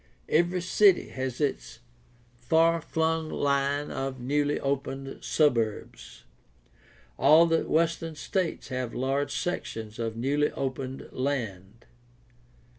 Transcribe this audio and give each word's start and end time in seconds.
Every 0.29 0.61
city 0.61 1.09
has 1.09 1.39
its 1.39 1.77
far 2.39 2.81
flung 2.81 3.29
line 3.29 3.91
of 3.91 4.19
newly 4.19 4.59
opened 4.59 5.23
suburbs. 5.23 6.23
All 7.19 7.45
the 7.45 7.69
western 7.69 8.15
states 8.15 8.69
have 8.69 8.95
large 8.95 9.31
sections 9.37 9.99
of 9.99 10.17
newly 10.17 10.49
opened 10.53 11.07
land. 11.11 11.85